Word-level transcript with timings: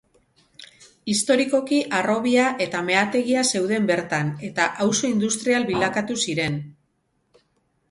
Historikoki 1.11 1.81
harrobia 1.97 2.47
eta 2.65 2.81
mehategia 2.87 3.45
zeuden 3.53 3.87
bertan 3.93 4.33
eta 4.49 4.67
auzo 4.87 5.13
industrial 5.13 5.71
bilakatu 5.71 6.21
ziren. 6.27 6.61